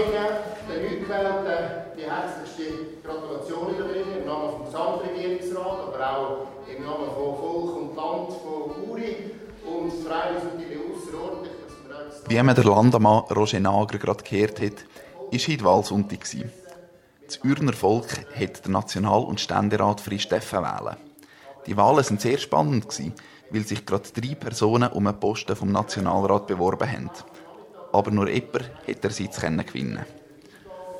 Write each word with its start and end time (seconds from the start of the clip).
ich 0.00 0.06
den 0.68 0.82
Neugewählten 0.82 1.86
die 1.96 2.02
herzlichste 2.02 2.62
Gratulation 3.02 3.74
überbringen, 3.74 4.18
im 4.20 4.26
Namen 4.26 4.64
des 4.64 4.72
Gesamtregierungsrats, 4.72 5.94
aber 5.94 6.18
auch 6.18 6.46
im 6.68 6.84
Namen 6.84 7.10
von 7.14 7.36
Volk 7.36 7.76
und 7.76 7.96
Land, 7.96 8.32
von 8.42 8.90
Uri. 8.90 9.16
Und 9.64 9.92
freuen 9.92 10.36
uns 10.36 10.44
natürlich 10.44 10.78
außerordentlich, 10.78 11.52
dass 11.88 12.30
Wie 12.30 12.42
man 12.42 12.54
der 12.54 12.64
Landamann 12.64 13.24
Roger 13.34 13.60
Nager 13.60 13.98
gerade 13.98 14.22
gehört 14.22 14.60
hat, 14.60 14.84
war 15.30 15.38
heute 15.38 15.64
Wahlsonntag. 15.64 16.20
Das 17.26 17.40
Ürner 17.42 17.72
Volk 17.72 18.26
hat 18.38 18.64
den 18.64 18.72
National- 18.72 19.24
und 19.24 19.40
Ständerat 19.40 20.00
frisch 20.00 20.30
wählen. 20.30 20.96
Die 21.66 21.76
Wahlen 21.76 22.04
sind 22.04 22.20
sehr 22.20 22.38
spannend 22.38 22.86
weil 23.50 23.64
sich 23.64 23.86
gerade 23.86 24.08
drei 24.14 24.34
Personen 24.34 24.92
um 24.92 25.06
einen 25.06 25.20
Posten 25.20 25.56
vom 25.56 25.70
Nationalrat 25.70 26.46
beworben 26.46 26.90
haben. 26.90 27.10
Aber 27.96 28.10
nur 28.10 28.28
jemand 28.28 28.70
hat 28.86 29.02
der 29.02 29.10
Sitz 29.10 29.40
gewinnen. 29.40 30.04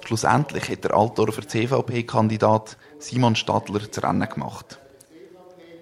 Schlussendlich 0.07 0.71
hat 0.71 0.85
der 0.85 0.95
Altdorfer 0.95 1.47
CVP-Kandidat 1.47 2.79
Simon 2.99 3.37
Stadler 3.37 3.81
das 3.81 4.03
Rennen 4.03 4.27
gemacht. 4.27 4.79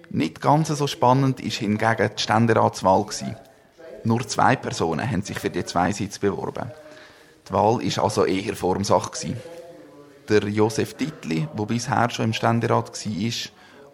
Nicht 0.09 0.41
ganz 0.41 0.67
so 0.67 0.87
spannend 0.87 1.39
ist 1.39 1.59
hingegen 1.59 2.11
die 2.17 2.21
Ständeratswahl. 2.21 3.05
Nur 4.03 4.27
zwei 4.27 4.57
Personen 4.57 5.09
haben 5.09 5.21
sich 5.21 5.39
für 5.39 5.49
die 5.49 5.63
zwei 5.63 5.93
Sitze 5.93 6.19
beworben. 6.19 6.69
Die 7.47 7.53
Wahl 7.53 7.79
war 7.79 8.03
also 8.03 8.25
eher 8.25 8.55
Formsache. 8.57 9.37
Der 10.27 10.43
Josef 10.49 10.95
Dittli, 10.95 11.47
der 11.57 11.65
bisher 11.65 12.09
schon 12.09 12.25
im 12.25 12.33
Ständerat 12.33 12.91
war, 13.05 13.31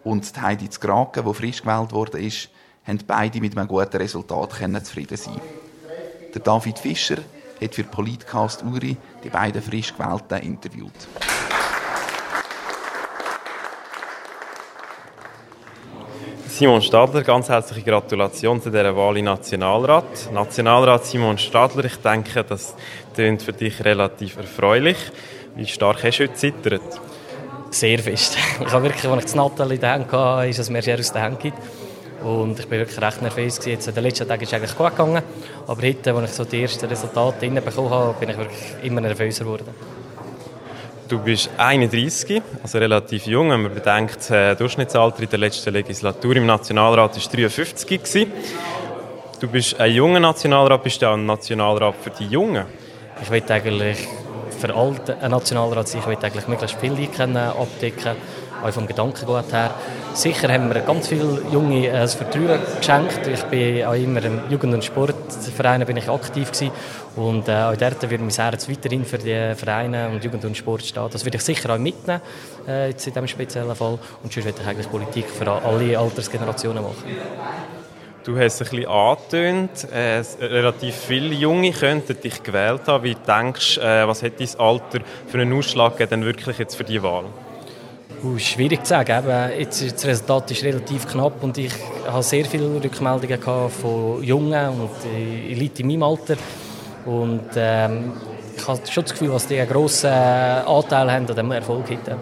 und 0.02 0.42
Heidi 0.42 0.68
Zgraken, 0.68 1.24
die 1.24 1.34
frisch 1.34 1.62
gewählt 1.62 1.92
wurde, 1.92 2.18
haben 2.84 2.98
beide 3.06 3.40
mit 3.40 3.56
einem 3.56 3.68
guten 3.68 3.96
Resultat 3.96 4.50
zufrieden 4.84 5.16
sein 5.16 5.40
Der 6.34 6.40
David 6.40 6.78
Fischer 6.78 7.18
hat 7.60 7.74
für 7.74 7.84
Politcast 7.84 8.62
Uri 8.62 8.96
die 9.22 9.28
beiden 9.28 9.60
frisch 9.60 9.92
gewählten 9.94 10.38
interviewt. 10.38 10.92
Simon 16.48 16.80
Stadler, 16.80 17.22
ganz 17.22 17.48
herzliche 17.48 17.82
Gratulation 17.82 18.62
zu 18.62 18.70
dieser 18.70 18.96
Wahl 18.96 19.16
im 19.18 19.26
Nationalrat. 19.26 20.32
Nationalrat 20.32 21.04
Simon 21.04 21.36
Stadler, 21.36 21.84
ich 21.84 21.96
denke, 21.96 22.44
das 22.44 22.74
klingt 23.14 23.42
für 23.42 23.52
dich 23.52 23.84
relativ 23.84 24.36
erfreulich. 24.36 24.96
Wie 25.54 25.66
stark 25.66 26.02
hast 26.02 26.18
du 26.18 26.24
heute 26.24 26.34
zittert? 26.34 27.00
Sehr 27.70 27.98
fest. 27.98 28.38
Ich 28.66 28.72
habe 28.72 28.84
wirklich, 28.84 29.04
als 29.10 29.18
ich 29.18 29.24
das 29.24 29.34
Nathalie 29.34 29.76
in 29.76 29.82
hatte, 29.82 30.48
ist 30.48 30.58
es 30.58 30.70
mir 30.70 30.82
sehr 30.82 30.98
aus 30.98 31.12
der 31.12 31.22
Hand 31.22 31.40
gibt. 31.40 31.58
Und 32.24 32.58
ich 32.58 32.68
bin 32.68 32.78
wirklich 32.78 33.00
recht 33.00 33.22
nervös. 33.22 33.60
Jetzt, 33.64 33.94
der 33.94 34.02
letzte 34.02 34.26
Tag 34.26 34.40
ist 34.42 34.54
eigentlich 34.54 34.76
gut 34.76 34.90
gegangen. 34.90 35.22
Aber 35.66 35.82
heute, 35.82 36.14
als 36.14 36.30
ich 36.30 36.36
so 36.36 36.44
die 36.44 36.62
ersten 36.62 36.86
Resultate 36.86 37.50
bekommen 37.50 37.90
habe, 37.90 38.14
bin 38.20 38.30
ich 38.30 38.36
wirklich 38.36 38.74
immer 38.82 39.00
nervöser 39.00 39.44
geworden. 39.44 39.68
Du 41.08 41.18
bist 41.18 41.50
31, 41.58 42.42
also 42.62 42.78
relativ 42.78 43.26
jung. 43.26 43.50
Wenn 43.50 43.62
man 43.62 43.74
bedenkt, 43.74 44.16
das 44.16 44.30
äh, 44.30 44.54
Durchschnittsalter 44.54 45.22
in 45.22 45.28
der 45.28 45.38
letzten 45.38 45.72
Legislatur 45.72 46.36
im 46.36 46.46
Nationalrat 46.46 47.16
war 47.16 47.32
53. 47.32 47.86
Gewesen. 47.86 48.32
Du 49.38 49.48
bist 49.48 49.78
ein 49.80 49.92
junger 49.92 50.20
Nationalrat, 50.20 50.82
bist 50.84 51.02
du 51.02 51.06
auch 51.06 51.14
ein 51.14 51.26
Nationalrat 51.26 51.96
für 52.00 52.10
die 52.10 52.26
Jungen? 52.26 52.64
Ich 53.20 53.30
will 53.30 53.42
eigentlich 53.48 53.98
für 54.62 54.74
alle 54.74 54.96
ein 55.20 55.30
Nationalrat 55.30 55.88
sein. 55.88 56.00
Ich 56.00 56.06
will 56.06 56.16
eigentlich 56.22 56.48
möglichst 56.48 56.78
viele 56.80 57.08
abdecken 57.50 58.16
auch 58.62 58.70
vom 58.70 58.86
Gedankengut 58.86 59.52
her. 59.52 59.74
Sicher 60.14 60.52
haben 60.52 60.72
wir 60.72 60.80
ganz 60.82 61.08
viele 61.08 61.42
Junge 61.50 61.88
äh, 61.88 62.06
Vertrauen 62.06 62.60
geschenkt. 62.78 63.26
Ich 63.26 63.42
bin 63.44 63.84
auch 63.84 63.94
immer 63.94 64.22
im 64.22 64.40
Jugend- 64.50 64.74
und 64.74 64.84
Sportverein 64.84 65.84
bin 65.84 65.96
ich 65.96 66.08
aktiv 66.08 66.52
gewesen. 66.52 66.70
und 67.16 67.48
äh, 67.48 67.52
auch 67.52 67.76
dort 67.76 68.08
wird 68.08 68.20
mein 68.20 68.30
Herz 68.30 68.68
weiterhin 68.68 69.04
für 69.04 69.18
die 69.18 69.54
Vereine 69.56 70.10
und 70.10 70.22
Jugend 70.22 70.44
und 70.44 70.56
Sport 70.56 70.82
stehen. 70.82 71.08
Das 71.10 71.24
würde 71.24 71.38
ich 71.38 71.42
sicher 71.42 71.74
auch 71.74 71.78
mitnehmen 71.78 72.20
äh, 72.68 72.90
jetzt 72.90 73.06
in 73.06 73.12
diesem 73.12 73.28
speziellen 73.28 73.74
Fall 73.74 73.98
und 74.22 74.32
sonst 74.32 74.44
würde 74.44 74.60
ich 74.60 74.68
eigentlich 74.68 74.90
Politik 74.90 75.26
für 75.28 75.50
alle 75.50 75.98
Altersgenerationen 75.98 76.82
machen. 76.82 77.81
Du 78.24 78.38
hast 78.38 78.60
es 78.60 78.68
ein 78.70 78.76
bisschen 78.76 78.88
angetönt, 78.88 79.88
äh, 79.92 80.22
relativ 80.40 80.94
viele 80.94 81.34
Junge 81.34 81.72
könnten 81.72 82.20
dich 82.20 82.40
gewählt 82.40 82.82
haben. 82.86 83.02
Wie 83.02 83.16
denkst 83.16 83.74
du, 83.76 83.80
äh, 83.80 84.06
was 84.06 84.22
hat 84.22 84.38
dein 84.38 84.60
Alter 84.60 85.00
für 85.26 85.40
einen 85.40 85.52
Ausschlag 85.52 85.96
gegeben, 85.96 86.24
wirklich 86.24 86.58
jetzt 86.58 86.76
für 86.76 86.84
die 86.84 87.02
Wahl? 87.02 87.24
Uh, 88.22 88.38
schwierig 88.38 88.84
zu 88.84 88.90
sagen. 88.90 89.18
Eben, 89.18 89.58
jetzt, 89.58 89.94
das 89.94 90.06
Resultat 90.06 90.52
ist 90.52 90.62
relativ 90.62 91.08
knapp 91.08 91.42
und 91.42 91.58
ich 91.58 91.72
habe 92.06 92.22
sehr 92.22 92.44
viele 92.44 92.72
Rückmeldungen 92.76 93.70
von 93.70 94.22
Jungen 94.22 94.68
und 94.68 94.90
Elite 95.50 95.82
in 95.82 95.88
meinem 95.88 96.04
Alter. 96.04 96.36
Und 97.04 97.50
ähm, 97.56 98.12
ich 98.56 98.68
habe 98.68 98.80
schon 98.88 99.02
das 99.02 99.12
Gefühl, 99.14 99.30
dass 99.30 99.48
die 99.48 99.58
einen 99.58 99.68
grossen 99.68 100.10
Anteil 100.10 101.10
haben 101.10 101.22
an 101.22 101.26
diesem 101.26 101.50
Erfolg 101.50 101.90
heute. 101.90 102.18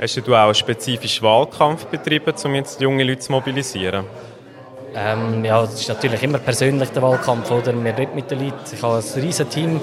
Hast 0.00 0.16
du 0.16 0.34
auch 0.34 0.46
einen 0.46 0.54
spezifischen 0.54 1.22
Wahlkampf 1.22 1.86
betrieben, 1.86 2.34
um 2.44 2.54
jetzt 2.56 2.80
junge 2.80 3.04
Leute 3.04 3.20
zu 3.20 3.30
mobilisieren? 3.30 4.04
Ähm, 4.94 5.44
ja, 5.44 5.60
das 5.62 5.80
ist 5.80 5.88
natürlich 5.88 6.22
immer 6.22 6.38
persönlich 6.38 6.90
der 6.90 7.02
Wahlkampf. 7.02 7.50
Oder? 7.50 7.72
Wir 7.72 7.96
reden 7.96 8.14
mit 8.14 8.30
den 8.30 8.44
Leuten. 8.44 8.58
Ich 8.72 8.82
habe 8.82 8.96
ein 8.96 9.22
riesiges 9.22 9.54
Team, 9.54 9.80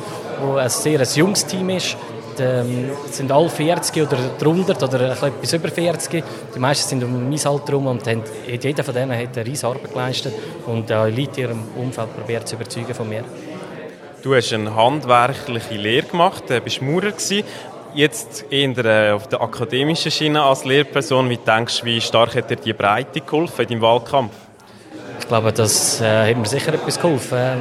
das 0.56 0.86
ein 0.86 1.06
sehr 1.06 1.22
junges 1.22 1.46
Team 1.46 1.70
ist 1.70 1.98
ähm, 2.40 2.92
sind 3.10 3.32
alle 3.32 3.50
40 3.50 4.04
oder 4.04 4.18
drunter 4.38 4.76
oder 4.82 5.12
etwas 5.12 5.54
über 5.54 5.70
40. 5.70 6.24
Die 6.56 6.60
meisten 6.60 6.90
sind 6.90 7.04
um 7.04 7.30
mein 7.30 7.46
Alter 7.46 7.68
herum 7.68 7.88
und 7.88 8.08
haben, 8.08 8.24
jeder 8.48 8.84
von 8.84 8.94
denen 8.94 9.18
hat 9.18 9.38
eine 9.38 9.46
riesige 9.46 9.68
Arbeit 9.68 9.92
geleistet 9.92 10.34
und 10.66 10.90
äh, 10.90 11.10
Leute 11.10 11.42
in 11.42 11.48
ihrem 11.48 11.64
Umfeld 11.76 12.16
probiert 12.16 12.48
zu 12.48 12.56
überzeugen 12.56 12.94
von 12.94 13.10
mir. 13.10 13.24
Du 14.24 14.34
hast 14.34 14.54
eine 14.54 14.76
handwerkliche 14.76 15.76
Lehre 15.76 16.08
gemacht, 16.08 16.44
du 16.48 16.60
bist 16.62 16.82
Maurer 16.82 17.12
gewesen. 17.12 17.44
Jetzt 17.94 18.46
eher 18.50 19.16
auf 19.16 19.28
der 19.28 19.42
akademischen 19.42 20.12
Schiene 20.12 20.44
als 20.44 20.66
Lehrperson. 20.66 21.30
Wie 21.30 21.38
denkst 21.38 21.80
du, 21.80 21.86
wie 21.86 22.02
stark 22.02 22.36
hat 22.36 22.50
dir 22.50 22.58
die 22.58 22.74
Breite 22.74 23.22
geholfen 23.22 23.62
in 23.62 23.68
deinem 23.70 23.82
Wahlkampf? 23.82 24.34
Ich 25.26 25.30
glaube, 25.30 25.52
das 25.52 26.02
äh, 26.02 26.30
hat 26.30 26.38
mir 26.38 26.46
sicher 26.46 26.72
etwas 26.72 27.00
geholfen. 27.00 27.58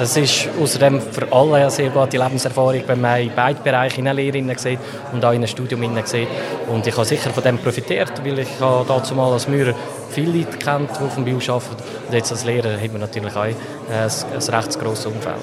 Es 0.00 0.16
ist 0.16 0.48
außerdem 0.62 1.00
für 1.00 1.32
alle 1.32 1.56
eine 1.56 1.68
sehr 1.68 1.90
gute 1.90 2.16
Lebenserfahrung, 2.16 2.80
wenn 2.86 3.00
man 3.00 3.20
in 3.20 3.32
beide 3.34 3.60
Bereiche 3.60 4.00
in 4.00 4.06
eine 4.06 4.22
Lehre 4.22 4.38
und 4.38 5.24
auch 5.24 5.32
in 5.32 5.42
ein 5.42 5.48
Studium 5.48 5.82
sieht. 6.04 6.28
Und 6.68 6.86
ich 6.86 6.96
habe 6.96 7.04
sicher 7.04 7.30
von 7.30 7.42
dem 7.42 7.58
profitiert, 7.58 8.24
weil 8.24 8.38
ich 8.38 8.48
dazu 8.60 9.16
mal 9.16 9.32
als 9.32 9.48
Maurer 9.48 9.74
viele 10.10 10.38
Leute 10.38 10.58
kennt, 10.58 10.90
die 10.92 11.10
vom 11.12 11.24
Bio 11.24 11.38
arbeiten. 11.38 11.82
Und 12.06 12.14
jetzt 12.14 12.30
als 12.30 12.44
Lehrer 12.44 12.80
hat 12.80 12.92
man 12.92 13.00
natürlich 13.00 13.34
auch 13.34 13.42
ein, 13.42 13.56
ein 13.90 14.54
recht 14.54 14.78
grosses 14.78 15.06
Umfeld. 15.06 15.34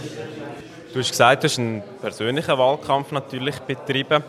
Du 0.94 1.00
hast 1.02 1.10
gesagt, 1.10 1.44
du 1.44 1.50
hast 1.50 1.60
einen 1.60 1.84
persönlichen 2.00 2.58
Wahlkampf 2.58 3.12
natürlich 3.12 3.60
betrieben. 3.60 4.24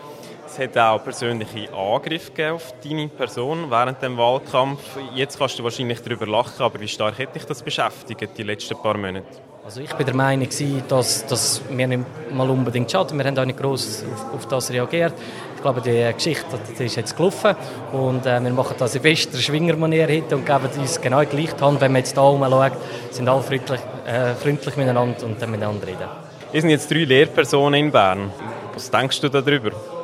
Es 0.59 0.63
hat 0.63 0.79
auch 0.79 1.05
persönliche 1.05 1.71
Angriffe 1.75 2.53
auf 2.53 2.73
deine 2.83 3.09
Person 3.09 3.71
während 3.71 4.01
dem 4.01 4.17
Wahlkampf. 4.17 4.81
Jetzt 5.15 5.39
kannst 5.39 5.59
du 5.59 5.65
wahrscheinlich 5.65 6.01
darüber 6.01 6.27
lachen, 6.27 6.63
aber 6.63 6.81
wie 6.81 6.89
stark 6.89 7.19
hat 7.19 7.35
dich 7.35 7.45
das 7.45 7.63
beschäftigt 7.63 8.31
die 8.39 8.43
letzten 8.43 8.75
paar 8.79 8.97
Monate? 8.97 9.27
Also 9.63 9.83
ich 9.83 9.93
bin 9.93 10.07
der 10.07 10.15
Meinung, 10.15 10.49
dass, 10.89 11.27
dass 11.27 11.61
wir 11.69 11.87
nicht 11.87 12.05
mal 12.33 12.49
unbedingt 12.49 12.91
schaden. 12.91 13.19
Wir 13.19 13.27
haben 13.27 13.39
auch 13.39 13.45
nicht 13.45 13.59
groß 13.59 14.05
auf, 14.15 14.35
auf, 14.35 14.49
das 14.49 14.71
reagiert. 14.71 15.13
Ich 15.57 15.61
glaube, 15.61 15.83
die 15.83 16.11
Geschichte 16.15 16.59
die 16.79 16.85
ist 16.85 16.97
jetzt 16.97 17.15
gelaufen 17.15 17.55
und 17.93 18.25
äh, 18.25 18.43
wir 18.43 18.53
machen 18.53 18.77
das 18.79 18.95
in 18.95 19.03
bester 19.03 19.37
Schwingermanier 19.37 20.09
heute 20.09 20.37
und 20.37 20.47
geben 20.47 20.71
uns 20.79 20.99
genau 20.99 21.21
die 21.21 21.37
gleiche 21.37 21.61
Hand. 21.61 21.83
Wenn 21.83 21.93
man 21.93 21.99
jetzt 21.99 22.15
hier 22.15 22.23
schaut, 22.23 22.73
sind 23.11 23.29
alle 23.29 23.43
freundlich, 23.43 23.81
äh, 24.07 24.33
freundlich 24.35 24.77
miteinander 24.79 25.23
und 25.27 25.43
dann 25.43 25.51
miteinander 25.51 25.87
reden. 25.87 26.09
Wir 26.51 26.61
sind 26.63 26.71
jetzt 26.71 26.91
drei 26.91 27.05
Lehrpersonen 27.05 27.79
in 27.79 27.93
Bern. 27.93 28.33
Was 28.73 28.91
denkst 28.91 29.21
du 29.21 29.29
darüber? 29.29 29.96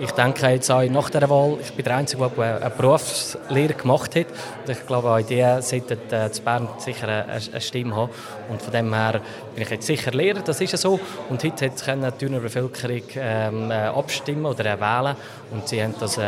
Ich 0.00 0.12
denke 0.12 0.48
jetzt 0.48 0.70
auch 0.70 0.82
nach 0.88 1.10
der 1.10 1.28
Wahl, 1.28 1.58
ich 1.60 1.72
bin 1.72 1.84
der 1.84 1.96
Einzige, 1.96 2.30
der 2.36 2.60
eine 2.60 2.70
Berufslehre 2.70 3.74
gemacht 3.74 4.14
hat. 4.14 4.26
Und 4.64 4.70
ich 4.70 4.86
glaube, 4.86 5.10
auch 5.10 5.20
die 5.20 5.44
sollten 5.60 5.98
äh, 6.12 6.30
zu 6.30 6.42
Bern 6.42 6.68
sicher 6.78 7.26
eine, 7.26 7.60
Stimme 7.60 7.96
haben. 7.96 8.10
Und 8.48 8.62
von 8.62 8.72
dem 8.72 8.94
her 8.94 9.20
bin 9.54 9.64
ich 9.64 9.70
jetzt 9.70 9.86
sicher 9.86 10.12
Lehrer, 10.12 10.40
das 10.40 10.60
ist 10.60 10.70
ja 10.70 10.78
so. 10.78 11.00
Und 11.28 11.42
heute 11.42 11.70
können 11.70 12.12
die 12.12 12.26
Thüner 12.26 12.38
Bevölkerung 12.38 13.02
ähm, 13.16 13.70
äh, 13.72 13.74
abstimmen 13.74 14.46
oder 14.46 14.66
äh, 14.66 14.80
wählen. 14.80 15.16
Und 15.50 15.66
sie 15.66 15.82
haben 15.82 15.94
das 15.98 16.16
äh, 16.16 16.22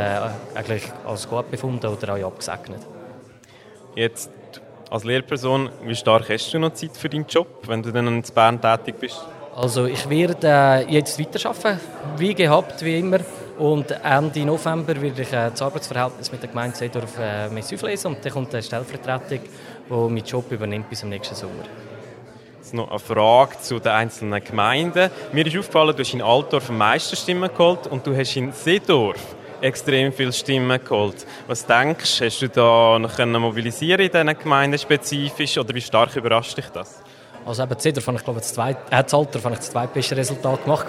eigentlich 0.54 0.82
als 1.06 1.28
gut 1.28 1.48
befunden 1.48 1.86
oder 1.86 2.14
auch 2.14 2.26
abgesegnet. 2.26 2.80
Jetzt 3.94 4.30
als 4.90 5.04
Lehrperson, 5.04 5.70
wie 5.84 5.94
stark 5.94 6.28
hast 6.28 6.52
du 6.52 6.58
noch 6.58 6.72
Zeit 6.72 6.96
für 6.96 7.08
deinen 7.08 7.26
Job, 7.28 7.46
wenn 7.68 7.84
du 7.84 7.92
dann 7.92 8.08
in 8.08 8.22
Bern 8.34 8.60
tätig 8.60 8.96
bist? 8.98 9.24
Also 9.54 9.86
ich 9.86 10.08
werde 10.08 10.46
äh, 10.48 10.92
jetzt 10.92 11.20
weiterarbeiten, 11.20 11.80
wie 12.16 12.34
gehabt, 12.34 12.84
wie 12.84 12.98
immer. 12.98 13.18
Und 13.60 13.90
Ende 13.90 14.46
November 14.46 14.98
werde 15.02 15.20
ich 15.20 15.32
äh, 15.34 15.50
das 15.50 15.60
Arbeitsverhältnis 15.60 16.32
mit 16.32 16.40
der 16.40 16.48
Gemeinde 16.48 16.74
Seedorf 16.74 17.18
äh, 17.18 17.46
auflesen 17.74 18.14
und 18.14 18.24
dann 18.24 18.32
kommt 18.32 18.54
eine 18.54 18.62
Stellvertretung, 18.62 19.40
die 19.40 19.92
meinen 19.92 20.24
Job 20.24 20.50
übernimmt 20.50 20.88
bis 20.88 21.00
zum 21.00 21.10
nächsten 21.10 21.34
Sommer. 21.34 21.64
Jetzt 22.56 22.72
noch 22.72 22.88
eine 22.88 22.98
Frage 22.98 23.58
zu 23.60 23.78
den 23.78 23.92
einzelnen 23.92 24.42
Gemeinden. 24.42 25.10
Mir 25.32 25.46
ist 25.46 25.58
aufgefallen, 25.58 25.94
du 25.94 26.02
hast 26.02 26.14
in 26.14 26.22
Altdorf 26.22 26.70
am 26.70 26.78
meisten 26.78 27.16
Stimmen 27.16 27.50
geholt 27.54 27.86
und 27.88 28.06
du 28.06 28.16
hast 28.16 28.34
in 28.34 28.50
Seedorf 28.50 29.36
extrem 29.60 30.10
viele 30.10 30.32
Stimmen 30.32 30.82
geholt. 30.82 31.26
Was 31.46 31.66
denkst 31.66 32.18
du, 32.18 32.24
hast 32.24 32.40
du 32.40 32.48
da 32.48 32.98
noch 32.98 33.18
mobilisieren 33.40 34.00
in 34.00 34.10
diesen 34.10 34.38
Gemeinden 34.38 34.78
spezifisch 34.78 35.58
oder 35.58 35.74
wie 35.74 35.82
stark 35.82 36.16
überrascht 36.16 36.56
dich 36.56 36.70
das? 36.70 37.02
Also 37.44 37.62
eben 37.62 37.78
Seedorf 37.78 38.06
habe 38.06 38.16
ich 38.16 38.24
glaube 38.24 38.40
das, 38.40 38.54
zweit, 38.54 38.78
äh, 38.90 39.02
das 39.02 39.12
Alter 39.12 39.42
habe 39.42 39.52
ich 39.52 39.58
das 39.58 39.70
zweitbeste 39.70 40.16
Resultat 40.16 40.64
gemacht 40.64 40.88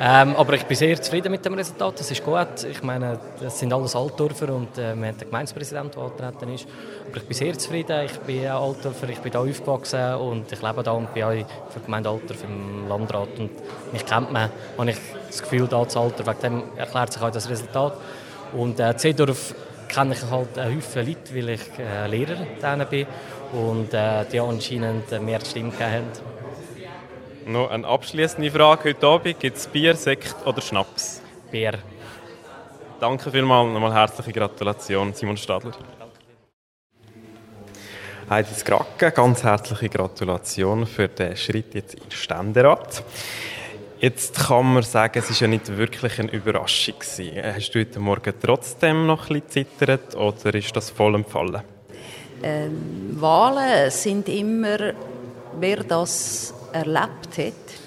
Ähm, 0.00 0.36
aber 0.36 0.52
ich 0.54 0.64
bin 0.64 0.76
sehr 0.76 1.02
zufrieden 1.02 1.32
mit 1.32 1.44
dem 1.44 1.54
Resultat. 1.54 1.98
Das 1.98 2.08
ist 2.08 2.24
gut. 2.24 2.64
Ich 2.70 2.84
meine, 2.84 3.18
das 3.40 3.58
sind 3.58 3.72
alles 3.72 3.96
Altdorfer 3.96 4.54
und 4.54 4.78
äh, 4.78 4.94
wir 4.94 5.08
haben 5.08 5.18
den 5.18 5.28
Gemeindepräsident, 5.28 5.96
der 5.96 6.02
angetreten 6.02 6.54
ist. 6.54 6.68
Aber 7.08 7.16
ich 7.16 7.24
bin 7.24 7.36
sehr 7.36 7.58
zufrieden. 7.58 8.04
Ich 8.04 8.16
bin 8.20 8.46
Altdorfer, 8.46 9.08
ich 9.08 9.18
bin 9.18 9.32
hier 9.32 9.40
aufgewachsen 9.40 10.14
und 10.14 10.52
ich 10.52 10.62
lebe 10.62 10.82
hier 10.82 10.92
und 10.92 11.12
bin 11.12 11.24
auch 11.24 11.30
für 11.30 11.80
die 11.80 11.84
Gemeinde 11.84 12.10
Altdorf 12.10 12.44
im 12.44 12.88
Landrat. 12.88 13.38
Und 13.38 13.50
mich 13.92 14.06
kennt 14.06 14.32
man, 14.32 14.50
habe 14.78 14.90
ich 14.90 14.98
das 15.26 15.42
Gefühl, 15.42 15.66
da 15.66 15.88
zu 15.88 15.98
Alter. 15.98 16.24
Wegen 16.26 16.40
dem 16.42 16.62
erklärt 16.76 17.12
sich 17.12 17.22
auch 17.22 17.32
das 17.32 17.50
Resultat. 17.50 17.94
Und 18.52 18.78
äh, 18.78 18.96
Zedorf 18.96 19.52
kenne 19.88 20.14
ich 20.14 20.30
halt 20.30 20.56
einen 20.58 20.76
Haufen 20.76 21.06
Leute, 21.06 21.34
weil 21.34 21.48
ich 21.48 21.78
äh, 21.78 22.06
Lehrer 22.06 22.84
bin 22.84 23.06
und 23.52 23.92
äh, 23.92 24.24
die 24.30 24.38
anscheinend 24.38 25.10
mehr 25.22 25.40
Stimmen 25.40 25.72
haben. 25.80 26.37
Noch 27.48 27.70
eine 27.70 27.86
abschließende 27.86 28.50
Frage 28.50 28.90
heute 28.90 29.06
Abend. 29.06 29.40
Gibt 29.40 29.56
es 29.56 29.66
Bier, 29.66 29.96
Sekt 29.96 30.36
oder 30.44 30.60
Schnaps? 30.60 31.22
Bier. 31.50 31.78
Danke 33.00 33.30
vielmals. 33.30 33.72
Nochmal 33.72 33.94
herzliche 33.94 34.32
Gratulation, 34.32 35.14
Simon 35.14 35.38
Stadler. 35.38 35.72
Heidi 38.28 38.52
Skracke, 38.52 39.12
ganz 39.12 39.42
herzliche 39.42 39.88
Gratulation 39.88 40.86
für 40.86 41.08
den 41.08 41.38
Schritt 41.38 41.72
jetzt 41.72 41.94
in 41.94 42.02
den 42.02 42.10
Ständerat. 42.10 43.02
Jetzt 43.98 44.46
kann 44.46 44.74
man 44.74 44.82
sagen, 44.82 45.18
es 45.18 45.30
ist 45.30 45.40
ja 45.40 45.46
nicht 45.46 45.74
wirklich 45.74 46.18
eine 46.18 46.30
Überraschung 46.30 46.98
gewesen. 46.98 47.32
Hast 47.42 47.70
du 47.70 47.80
heute 47.80 47.98
Morgen 47.98 48.34
trotzdem 48.42 49.06
noch 49.06 49.30
ein 49.30 49.40
bisschen 49.40 49.68
zittert 49.78 50.14
oder 50.14 50.54
ist 50.54 50.76
das 50.76 50.90
voll 50.90 51.14
empfallen? 51.14 51.62
Ähm, 52.42 53.16
Wahlen 53.18 53.90
sind 53.90 54.28
immer, 54.28 54.92
wer 55.58 55.82
das 55.82 56.52
erlebt 56.72 57.38
hat, 57.38 57.78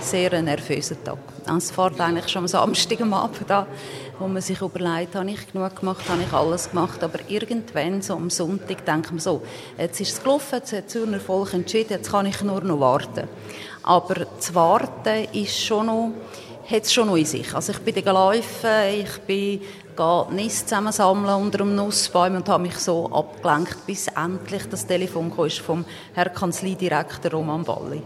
sehr 0.00 0.32
ein 0.32 0.44
nervöser 0.44 1.02
Tag. 1.02 1.18
Es 1.56 1.70
fährt 1.70 2.00
eigentlich 2.00 2.28
schon 2.28 2.42
am 2.42 2.48
Samstag 2.48 3.00
am 3.00 3.14
Abend 3.14 3.50
an, 3.50 3.66
wo 4.18 4.26
man 4.26 4.42
sich 4.42 4.60
überlegt, 4.60 5.14
habe 5.14 5.30
ich 5.30 5.52
genug 5.52 5.76
gemacht, 5.76 6.08
habe 6.08 6.22
ich 6.22 6.32
alles 6.32 6.70
gemacht, 6.70 7.02
aber 7.02 7.18
irgendwann, 7.28 8.02
so 8.02 8.14
am 8.14 8.30
Sonntag, 8.30 8.84
denkt 8.84 9.10
man 9.10 9.20
so, 9.20 9.42
jetzt 9.78 10.00
ist 10.00 10.12
es 10.12 10.22
gelaufen, 10.22 10.56
jetzt 10.56 10.72
hat 10.72 10.90
Zürner 10.90 11.20
Volk 11.20 11.54
entschieden, 11.54 11.90
jetzt 11.90 12.10
kann 12.10 12.26
ich 12.26 12.42
nur 12.42 12.60
noch 12.62 12.80
warten. 12.80 13.28
Aber 13.82 14.26
das 14.36 14.54
Warten 14.54 15.28
ist 15.32 15.60
schon 15.60 15.86
noch, 15.86 16.12
hat 16.68 16.82
es 16.82 16.92
schon 16.92 17.08
noch 17.08 17.16
in 17.16 17.24
sich. 17.24 17.54
Also 17.54 17.72
ich 17.72 17.78
bin 17.78 17.94
gelaufen, 17.94 18.70
ich 19.00 19.18
bin 19.20 19.60
Nist 20.32 20.68
zusammensammeln 20.68 21.42
unter 21.42 21.60
einem 21.60 21.74
Nussbaum 21.74 22.36
und 22.36 22.48
habe 22.48 22.64
mich 22.64 22.76
so 22.76 23.10
abgelenkt, 23.10 23.86
bis 23.86 24.08
endlich 24.08 24.68
das 24.68 24.86
Telefon 24.86 25.34
kam 25.34 25.48
vom 25.50 25.84
Herrn 26.14 26.34
Kanzleidirektor 26.34 27.30
Roman 27.30 27.64
Balli. 27.64 28.02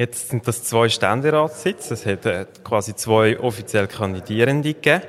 Jetzt 0.00 0.30
sind 0.30 0.48
das 0.48 0.64
zwei 0.64 0.88
Ständeratssitze. 0.88 1.92
Es 1.92 2.06
hat 2.06 2.24
äh, 2.24 2.46
quasi 2.64 2.96
zwei 2.96 3.38
offiziell 3.38 3.86
Kandidierende 3.86 4.72
gegeben. 4.72 5.02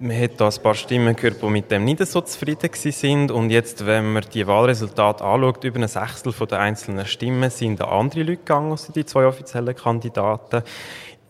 Man 0.00 0.20
hat 0.20 0.40
da 0.40 0.48
ein 0.48 0.60
paar 0.60 0.74
Stimmen 0.74 1.14
gehört, 1.14 1.40
die 1.40 1.46
mit 1.46 1.70
dem 1.70 1.84
nicht 1.84 2.04
so 2.04 2.20
zufrieden 2.22 2.68
sind. 2.72 3.30
Und 3.30 3.50
jetzt, 3.50 3.86
wenn 3.86 4.12
man 4.12 4.24
die 4.34 4.44
Wahlresultate 4.44 5.22
anschaut, 5.22 5.62
über 5.62 5.78
ein 5.78 5.86
Sechstel 5.86 6.32
der 6.32 6.58
einzelnen 6.58 7.06
Stimmen 7.06 7.48
sind 7.48 7.80
andere 7.80 8.24
Leute 8.24 8.38
gegangen, 8.38 8.72
als 8.72 8.88
die 8.88 9.04
zwei 9.04 9.24
offiziellen 9.24 9.76
Kandidaten. 9.76 10.64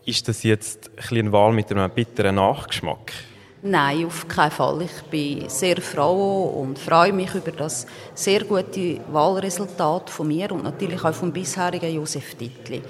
Ist 0.05 0.27
das 0.27 0.41
jetzt 0.41 0.89
ein 0.97 1.15
eine 1.19 1.31
Wahl 1.31 1.53
mit 1.53 1.69
einem 1.69 1.91
bitteren 1.91 2.37
Nachgeschmack? 2.37 3.13
Nein, 3.61 4.05
auf 4.05 4.25
keinen 4.25 4.51
Fall. 4.51 4.83
Ich 4.83 5.03
bin 5.09 5.49
sehr 5.49 5.81
froh 5.81 6.61
und 6.61 6.79
freue 6.79 7.11
mich 7.11 7.35
über 7.35 7.51
das 7.51 7.85
sehr 8.13 8.45
gute 8.45 9.01
Wahlresultat 9.11 10.09
von 10.09 10.29
mir 10.29 10.53
und 10.53 10.63
natürlich 10.63 11.03
auch 11.03 11.13
vom 11.13 11.33
bisherigen 11.33 11.93
Josef 11.93 12.35
Dittli. 12.35 12.81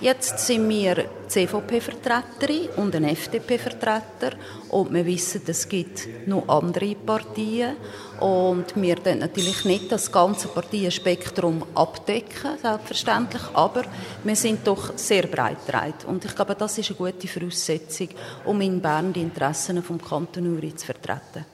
Jetzt 0.00 0.40
sind 0.40 0.68
wir 0.68 1.04
CVP-Vertreterin 1.28 2.68
und 2.76 2.94
ein 2.96 3.04
FDP-Vertreter 3.04 4.32
und 4.68 4.92
wir 4.92 5.06
wissen, 5.06 5.42
es 5.46 5.68
gibt 5.68 6.26
noch 6.26 6.48
andere 6.48 6.94
Partien 6.96 7.76
und 8.18 8.74
wir 8.74 8.96
können 8.96 9.20
natürlich 9.20 9.64
nicht 9.64 9.92
das 9.92 10.10
ganze 10.10 10.48
Parteienspektrum 10.48 11.64
abdecken, 11.74 12.58
selbstverständlich, 12.60 13.42
aber 13.54 13.84
wir 14.24 14.36
sind 14.36 14.66
doch 14.66 14.98
sehr 14.98 15.28
breit 15.28 15.64
breit 15.64 16.04
und 16.06 16.24
ich 16.24 16.34
glaube, 16.34 16.56
das 16.56 16.76
ist 16.76 16.90
eine 16.90 16.98
gute 16.98 17.28
Voraussetzung, 17.28 18.08
um 18.44 18.60
in 18.60 18.80
Bern 18.80 19.12
die 19.12 19.22
Interessen 19.22 19.82
vom 19.82 20.02
Kanton 20.02 20.56
Uri 20.56 20.74
zu 20.74 20.86
vertreten. 20.86 21.53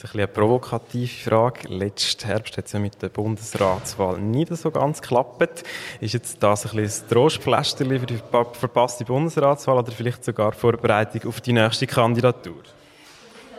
Das 0.00 0.08
ist 0.08 0.14
ein 0.14 0.18
eine 0.18 0.28
provokative 0.28 1.30
Frage. 1.30 1.68
Letzten 1.68 2.26
Herbst 2.26 2.56
hat 2.56 2.64
es 2.64 2.72
ja 2.72 2.78
mit 2.78 3.02
der 3.02 3.10
Bundesratswahl 3.10 4.18
nicht 4.18 4.56
so 4.56 4.70
ganz 4.70 5.02
geklappt. 5.02 5.62
Ist 6.00 6.14
jetzt 6.14 6.42
das 6.42 6.64
ein 6.64 6.76
bisschen 6.76 7.06
ein 7.06 8.00
für 8.00 8.06
die 8.06 8.18
verpasste 8.32 9.04
Bundesratswahl 9.04 9.76
oder 9.76 9.92
vielleicht 9.92 10.24
sogar 10.24 10.52
Vorbereitung 10.52 11.28
auf 11.28 11.42
die 11.42 11.52
nächste 11.52 11.86
Kandidatur? 11.86 12.62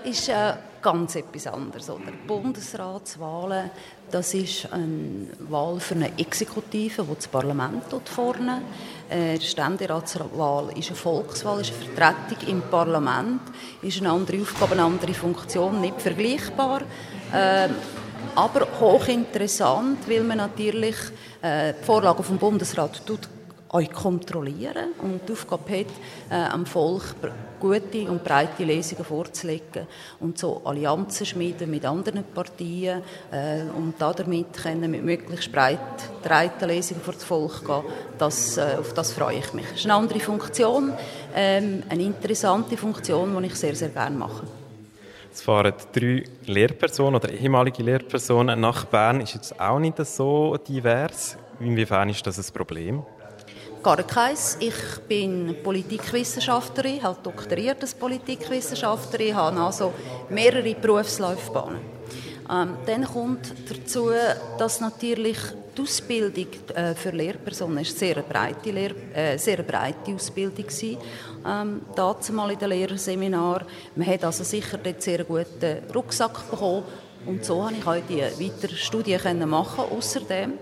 Ist 0.03 0.29
äh, 0.29 0.53
ganz 0.81 1.15
etwas 1.15 1.47
anderes. 1.47 1.89
Oder? 1.89 2.11
Bundesratswahlen, 2.27 3.69
das 4.09 4.33
ist 4.33 4.71
eine 4.71 5.27
Wahl 5.49 5.79
für 5.79 5.95
eine 5.95 6.17
Exekutive, 6.17 7.03
die 7.03 7.15
das 7.15 7.27
Parlament 7.27 7.83
vorne. 8.05 8.61
Äh, 9.09 9.37
die 9.37 9.45
Ständeratswahl 9.45 10.77
ist 10.77 10.89
eine 10.89 10.95
Volkswahl, 10.95 11.61
ist 11.61 11.73
eine 11.73 11.95
Vertretung 11.95 12.47
im 12.47 12.61
Parlament, 12.61 13.41
ist 13.81 13.99
eine 13.99 14.11
andere 14.11 14.41
Aufgabe, 14.41 14.73
eine 14.73 14.83
andere 14.83 15.13
Funktion, 15.13 15.81
nicht 15.81 16.01
vergleichbar. 16.01 16.81
Äh, 17.33 17.69
aber 18.35 18.67
hochinteressant, 18.79 20.07
weil 20.07 20.23
man 20.23 20.37
natürlich 20.37 20.95
äh, 21.41 21.73
die 21.73 21.83
Vorlagen 21.83 22.23
vom 22.23 22.37
Bundesrat 22.37 23.05
tut 23.05 23.27
euch 23.73 23.91
kontrollieren 23.91 24.93
und 25.01 25.21
die 25.27 25.33
Aufgabe 25.33 25.79
hat, 25.79 25.85
äh, 26.29 26.35
am 26.51 26.65
Volk 26.65 27.15
gute 27.59 28.09
und 28.09 28.23
breite 28.23 28.63
Lesungen 28.63 29.05
vorzulegen 29.05 29.87
und 30.19 30.37
so 30.37 30.61
Allianzen 30.65 31.25
schmieden 31.25 31.69
mit 31.69 31.85
anderen 31.85 32.23
Partien 32.33 33.01
äh, 33.31 33.61
und 33.77 33.93
damit 33.99 34.53
können 34.53 34.91
mit 34.91 35.03
möglichst 35.03 35.51
breit 35.51 35.79
breiten 36.23 36.67
Lesungen 36.67 37.01
vor 37.01 37.13
das 37.13 37.23
Volk 37.23 37.65
gehen. 37.65 37.83
Das, 38.17 38.57
äh, 38.57 38.77
auf 38.79 38.93
das 38.93 39.13
freue 39.13 39.37
ich 39.37 39.53
mich. 39.53 39.67
Das 39.67 39.79
ist 39.79 39.85
eine 39.85 39.93
andere 39.93 40.19
Funktion, 40.19 40.91
ähm, 41.35 41.83
eine 41.87 42.03
interessante 42.03 42.75
Funktion, 42.77 43.39
die 43.39 43.47
ich 43.47 43.55
sehr, 43.55 43.75
sehr 43.75 43.89
gerne 43.89 44.17
mache. 44.17 44.43
Es 45.33 45.41
fahren 45.41 45.73
drei 45.93 46.25
Lehrpersonen 46.45 47.15
oder 47.15 47.29
ehemalige 47.31 47.83
Lehrpersonen 47.83 48.59
nach 48.59 48.83
Bern. 48.85 49.21
Ist 49.21 49.35
jetzt 49.35 49.57
auch 49.61 49.79
nicht 49.79 50.05
so 50.05 50.57
divers. 50.57 51.37
Inwiefern 51.61 52.09
ist 52.09 52.27
das 52.27 52.37
ein 52.37 52.53
Problem? 52.53 53.03
Gar 53.83 54.03
keins. 54.03 54.57
Ich 54.59 54.75
bin 55.07 55.55
Politikwissenschaftlerin, 55.63 57.01
habe 57.01 57.17
doktoriert 57.23 57.81
als 57.81 57.95
Politikwissenschaftlerin, 57.95 59.35
habe 59.35 59.59
also 59.59 59.91
mehrere 60.29 60.75
Berufslaufbahnen. 60.75 61.79
Ähm, 62.47 62.77
dann 62.85 63.05
kommt 63.05 63.51
dazu, 63.67 64.11
dass 64.59 64.81
natürlich 64.81 65.37
die 65.75 65.81
Ausbildung 65.81 66.45
äh, 66.75 66.93
für 66.93 67.09
Lehrpersonen 67.09 67.79
ist 67.79 67.97
sehr 67.97 68.21
breite, 68.21 68.69
Lehr 68.69 68.91
äh, 69.15 69.37
sehr 69.39 69.63
breite 69.63 70.13
Ausbildung 70.13 70.65
war. 70.65 71.61
Ähm, 71.63 71.81
dazu 71.95 72.33
mal 72.33 72.51
in 72.51 72.59
den 72.59 72.69
Lehrerseminar. 72.69 73.65
Man 73.95 74.05
hat 74.05 74.23
also 74.23 74.43
sicher 74.43 74.77
dort 74.77 75.01
sehr 75.01 75.23
guten 75.23 75.91
Rucksack 75.91 76.51
bekommen 76.51 76.83
und 77.25 77.45
so 77.45 77.59
konnte 77.59 77.75
ich 77.79 77.87
auch 77.87 78.07
die 78.07 78.45
weiteren 78.45 78.77
Studien 78.77 79.49
machen. 79.49 79.85
Außerdem 79.91 80.53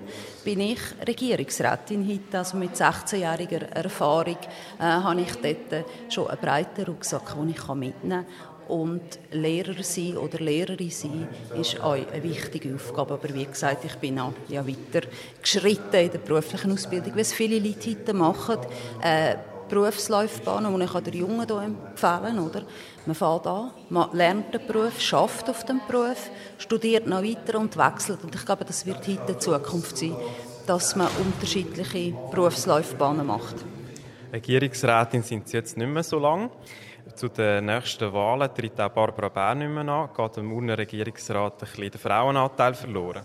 bin 0.43 0.61
ich 0.61 0.79
Regierungsrätin 1.07 2.07
heute, 2.07 2.37
also 2.37 2.57
mit 2.57 2.75
16-jähriger 2.75 3.71
Erfahrung 3.71 4.37
äh, 4.79 4.83
habe 4.83 5.21
ich 5.21 5.35
dort 5.35 5.85
schon 6.09 6.27
einen 6.27 6.39
breiten 6.39 6.85
Rucksack, 6.85 7.35
den 7.35 7.49
ich 7.49 7.67
mitnehmen 7.67 8.25
kann. 8.25 8.25
Und 8.69 9.01
Lehrer 9.31 9.81
sein 9.81 10.15
oder 10.17 10.37
Lehrerin 10.37 10.91
sein 10.91 11.27
ist 11.59 11.81
auch 11.81 11.93
eine 11.93 12.21
wichtige 12.21 12.75
Aufgabe. 12.75 13.15
Aber 13.15 13.33
wie 13.33 13.45
gesagt, 13.45 13.83
ich 13.83 13.95
bin 13.95 14.19
auch 14.19 14.33
ja, 14.47 14.65
weiter 14.65 15.07
geschritten 15.41 15.95
in 15.95 16.11
der 16.11 16.19
beruflichen 16.19 16.71
Ausbildung, 16.71 17.15
wie 17.15 17.21
es 17.21 17.33
viele 17.33 17.57
Leute 17.57 17.89
heute 17.89 18.13
machen. 18.13 18.57
Äh, 19.01 19.37
Berufslaufbahnen, 19.69 20.77
die 20.77 20.85
ich 20.85 20.91
den 20.91 21.13
Jungen 21.13 21.47
hier 21.47 21.61
empfehlen 21.61 22.39
oder? 22.39 22.63
Man 23.05 23.15
fährt 23.15 23.47
an, 23.47 23.71
man 23.89 24.09
lernt 24.13 24.53
den 24.53 24.65
Beruf, 24.67 24.99
schafft 24.99 25.49
auf 25.49 25.63
dem 25.65 25.79
Beruf, 25.87 26.29
studiert 26.57 27.07
noch 27.07 27.23
weiter 27.23 27.59
und 27.59 27.77
wechselt. 27.77 28.23
Und 28.23 28.35
ich 28.35 28.45
glaube, 28.45 28.65
das 28.65 28.85
wird 28.85 29.07
heute 29.07 29.33
die 29.33 29.37
Zukunft 29.37 29.97
sein, 29.97 30.15
dass 30.67 30.95
man 30.95 31.07
unterschiedliche 31.19 32.13
Berufslaufbahnen 32.31 33.25
macht. 33.25 33.55
Regierungsrätin 34.33 35.23
sind 35.23 35.47
Sie 35.47 35.57
jetzt 35.57 35.77
nicht 35.77 35.87
mehr 35.87 36.03
so 36.03 36.19
lange. 36.19 36.49
Zu 37.15 37.29
den 37.29 37.65
nächsten 37.65 38.13
Wahlen 38.13 38.53
tritt 38.53 38.79
auch 38.79 38.89
Barbara 38.89 39.29
Bär 39.29 39.55
nicht 39.55 39.69
mehr 39.69 39.87
an. 39.87 40.09
Geht 40.15 40.37
dem 40.37 40.51
Urner 40.51 40.77
Regierungsrat 40.77 41.53
ein 41.53 41.59
bisschen 41.59 41.91
der 41.91 41.99
Frauenanteil 41.99 42.73
verloren? 42.75 43.23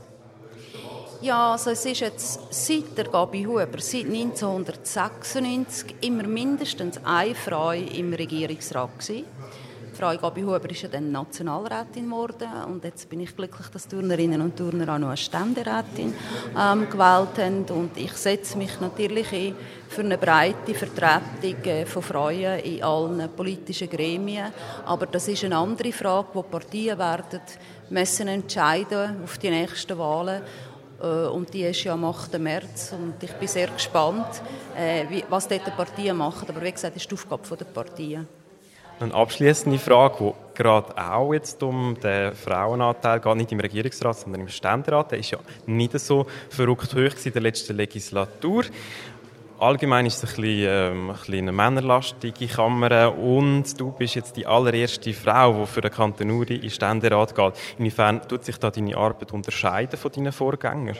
Ja, 1.24 1.52
also 1.52 1.70
es 1.70 1.86
ist 1.86 2.00
jetzt 2.00 2.38
seit 2.50 2.98
der 2.98 3.06
Gabi 3.06 3.44
Huber, 3.44 3.78
seit 3.78 4.04
1996 4.04 5.94
immer 6.02 6.24
mindestens 6.24 7.00
eine 7.02 7.34
Frau 7.34 7.70
im 7.70 8.12
Regierungsrat 8.12 8.98
gewesen. 8.98 9.24
Frau 9.94 10.14
Gabi 10.18 10.42
Huber 10.42 10.68
ist 10.68 10.82
ja 10.82 10.90
dann 10.90 11.10
Nationalrätin 11.10 12.10
geworden 12.10 12.50
und 12.68 12.84
jetzt 12.84 13.08
bin 13.08 13.20
ich 13.20 13.34
glücklich, 13.34 13.68
dass 13.68 13.88
Turnerinnen 13.88 14.42
und 14.42 14.54
Turner 14.54 14.92
auch 14.92 14.98
noch 14.98 15.08
eine 15.08 15.16
Ständerätin 15.16 16.12
ähm, 16.60 16.90
gewählt 16.90 17.38
haben. 17.38 17.64
Und 17.70 17.96
ich 17.96 18.12
setze 18.12 18.58
mich 18.58 18.78
natürlich 18.82 19.32
ein 19.32 19.54
für 19.88 20.02
eine 20.02 20.18
breite 20.18 20.74
Vertretung 20.74 21.64
äh, 21.64 21.86
von 21.86 22.02
Frauen 22.02 22.58
in 22.58 22.82
allen 22.82 23.30
politischen 23.30 23.88
Gremien, 23.88 24.52
aber 24.84 25.06
das 25.06 25.26
ist 25.28 25.42
eine 25.44 25.56
andere 25.56 25.90
Frage, 25.90 26.28
wo 26.34 26.42
Partien 26.42 26.98
werden 26.98 27.40
müssen 27.88 28.28
entscheiden 28.28 29.22
auf 29.24 29.38
die 29.38 29.48
nächsten 29.48 29.96
Wahlen 29.96 30.42
und 31.06 31.52
die 31.52 31.62
ist 31.62 31.84
ja 31.84 31.94
am 31.94 32.04
8. 32.04 32.38
März 32.38 32.92
und 32.92 33.22
ich 33.22 33.32
bin 33.32 33.48
sehr 33.48 33.68
gespannt, 33.68 34.42
äh, 34.76 35.04
was 35.28 35.48
dort 35.48 35.66
die 35.66 35.70
Partien 35.70 36.16
machen, 36.16 36.46
aber 36.48 36.62
wie 36.62 36.72
gesagt, 36.72 36.96
das 36.96 37.02
ist 37.02 37.10
die 37.10 37.14
Aufgabe 37.14 37.56
der 37.56 37.64
Partien. 37.66 38.26
Eine 39.00 39.12
abschließende 39.12 39.78
Frage, 39.78 40.32
die 40.54 40.62
gerade 40.62 40.96
auch 40.96 41.32
jetzt 41.32 41.60
um 41.64 41.96
den 42.00 42.32
Frauenanteil 42.32 43.18
geht, 43.18 43.36
nicht 43.36 43.50
im 43.50 43.58
Regierungsrat, 43.58 44.16
sondern 44.16 44.42
im 44.42 44.48
Ständerat. 44.48 45.10
Der 45.10 45.18
ist 45.18 45.32
ja 45.32 45.38
nicht 45.66 45.98
so 45.98 46.26
verrückt 46.48 46.94
hoch 46.94 47.24
in 47.24 47.32
der 47.32 47.42
letzten 47.42 47.76
Legislatur. 47.76 48.62
Allgemein 49.64 50.04
ist 50.04 50.22
es 50.22 50.34
ein 50.36 50.42
bisschen, 50.42 50.68
ähm, 50.68 51.08
ein 51.08 51.16
bisschen 51.16 51.38
eine 51.38 51.52
männerlastige 51.52 52.46
Kammer 52.48 53.16
und 53.16 53.80
du 53.80 53.92
bist 53.92 54.14
jetzt 54.14 54.36
die 54.36 54.46
allererste 54.46 55.14
Frau, 55.14 55.62
die 55.62 55.66
für 55.66 55.80
den 55.80 55.90
Kanton 55.90 56.30
Uri 56.32 56.56
in 56.56 56.68
Ständerat 56.68 57.34
geht. 57.34 57.54
Inwiefern 57.78 58.20
tut 58.28 58.44
sich 58.44 58.58
da 58.58 58.70
deine 58.70 58.94
Arbeit 58.94 59.32
unterscheiden 59.32 59.98
von 59.98 60.12
deinen 60.12 60.32
Vorgängern? 60.32 60.98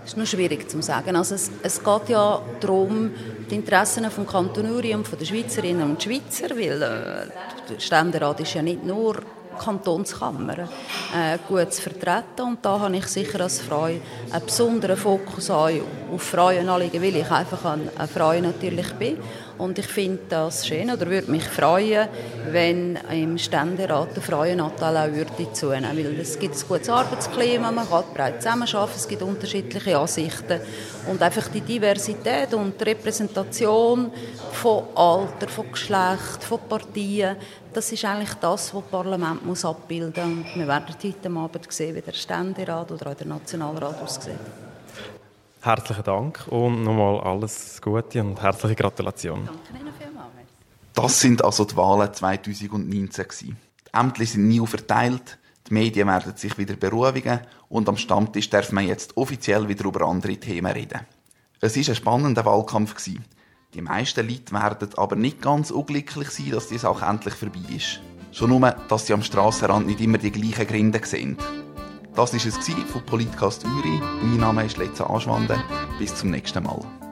Das 0.00 0.10
ist 0.10 0.16
noch 0.16 0.26
schwierig 0.26 0.68
zu 0.68 0.82
sagen. 0.82 1.14
Also 1.14 1.36
es, 1.36 1.52
es 1.62 1.84
geht 1.84 2.08
ja 2.08 2.42
darum, 2.58 3.12
die 3.48 3.54
Interessen 3.54 4.10
vom 4.10 4.26
Kanton 4.26 4.68
Uri 4.72 4.92
und 4.92 5.06
von 5.06 5.16
der 5.16 5.26
Schweizerinnen 5.26 5.88
und 5.88 6.02
Schweizer, 6.02 6.50
weil 6.50 6.82
äh, 6.82 7.72
der 7.72 7.78
Ständerat 7.78 8.40
ist 8.40 8.54
ja 8.54 8.62
nicht 8.62 8.84
nur 8.84 9.22
Kantonskammer 9.58 10.58
äh, 10.58 11.38
gut 11.48 11.72
zu 11.72 11.82
vertreten. 11.82 12.42
Und 12.42 12.64
da 12.64 12.80
habe 12.80 12.96
ich 12.96 13.06
sicher 13.06 13.40
als 13.40 13.60
Frau 13.60 13.84
einen 13.84 14.02
besonderen 14.44 14.96
Fokus 14.96 15.50
auf 15.50 15.82
Frauenanliegen, 16.18 17.02
weil 17.02 17.16
ich 17.16 17.30
einfach 17.30 17.64
eine 17.64 18.08
Frau 18.08 18.32
natürlich 18.40 18.92
bin. 18.94 19.18
Und 19.56 19.78
ich 19.78 19.86
finde 19.86 20.18
das 20.28 20.66
schön 20.66 20.90
oder 20.90 21.06
würde 21.06 21.30
mich 21.30 21.44
freuen, 21.44 22.08
wenn 22.50 22.98
im 23.10 23.38
Ständerat 23.38 24.16
der 24.16 24.22
Frauenanteil 24.22 24.96
auch 24.96 25.14
würde 25.14 25.52
zunehmen 25.52 25.96
weil 25.96 26.20
es 26.20 26.38
gibt 26.38 26.56
ein 26.56 26.62
gutes 26.66 26.88
Arbeitsklima, 26.88 27.70
man 27.70 27.88
kann 27.88 28.02
breit 28.12 28.42
zusammenarbeiten, 28.42 28.94
es 28.96 29.06
gibt 29.06 29.22
unterschiedliche 29.22 29.96
Ansichten 29.96 30.60
und 31.08 31.22
einfach 31.22 31.48
die 31.48 31.60
Diversität 31.60 32.52
und 32.54 32.80
die 32.80 32.84
Repräsentation 32.84 34.10
von 34.52 34.84
Alter, 34.96 35.48
von 35.48 35.70
Geschlecht, 35.70 36.42
von 36.42 36.58
Partien, 36.68 37.36
das 37.74 37.90
ist 37.90 38.04
eigentlich 38.04 38.34
das, 38.34 38.72
was 38.72 38.82
das 38.82 38.90
Parlament 38.90 39.44
muss 39.44 39.64
abbilden 39.64 40.38
muss. 40.38 40.54
wir 40.54 40.66
werden 40.68 40.94
heute 41.02 41.30
Abend 41.30 41.72
sehen, 41.72 41.96
wie 41.96 42.00
der 42.00 42.12
Ständerat 42.12 42.90
oder 42.92 43.10
auch 43.10 43.14
der 43.14 43.26
Nationalrat 43.26 44.00
aussieht. 44.00 44.38
Herzlichen 45.60 46.04
Dank 46.04 46.46
und 46.48 46.84
nochmal 46.84 47.20
alles 47.20 47.80
Gute 47.82 48.20
und 48.22 48.40
herzliche 48.40 48.76
Gratulation. 48.76 49.46
Danke 49.46 49.82
Ihnen 49.82 49.92
vielmals. 49.98 50.30
Das 50.94 51.20
sind 51.20 51.44
also 51.44 51.64
die 51.64 51.76
Wahlen 51.76 52.12
2019 52.12 53.26
Die 53.40 53.54
Ämter 53.92 54.26
sind 54.26 54.46
nie 54.48 54.64
verteilt, 54.66 55.38
die 55.68 55.74
Medien 55.74 56.06
werden 56.06 56.36
sich 56.36 56.56
wieder 56.56 56.76
beruhigen 56.76 57.40
und 57.68 57.88
am 57.88 57.96
Stammtisch 57.96 58.50
darf 58.50 58.70
man 58.70 58.86
jetzt 58.86 59.16
offiziell 59.16 59.66
wieder 59.66 59.86
über 59.86 60.02
andere 60.02 60.36
Themen 60.36 60.70
reden. 60.70 61.00
Es 61.60 61.76
war 61.76 61.88
ein 61.88 61.94
spannender 61.96 62.44
Wahlkampf. 62.44 62.94
Die 63.74 63.82
meisten 63.82 64.28
Leute 64.28 64.52
werden 64.52 64.88
aber 64.96 65.16
nicht 65.16 65.42
ganz 65.42 65.72
unglücklich 65.72 66.30
sein, 66.30 66.52
dass 66.52 66.68
die 66.68 66.78
Sache 66.78 67.04
endlich 67.06 67.34
vorbei 67.34 67.58
ist. 67.74 68.00
Schon 68.30 68.50
nur, 68.50 68.70
dass 68.88 69.06
sie 69.06 69.12
am 69.12 69.22
Strassenrand 69.22 69.86
nicht 69.86 70.00
immer 70.00 70.18
die 70.18 70.30
gleichen 70.30 70.66
Gründe 70.66 71.00
sehen. 71.02 71.36
Das 72.14 72.32
war 72.32 72.40
es 72.40 72.90
von 72.92 73.04
Politcast 73.04 73.64
Uri. 73.64 74.00
Mein 74.22 74.36
Name 74.36 74.64
ist 74.64 74.76
Letza 74.76 75.10
Aschwande. 75.10 75.60
Bis 75.98 76.14
zum 76.14 76.30
nächsten 76.30 76.62
Mal. 76.62 77.03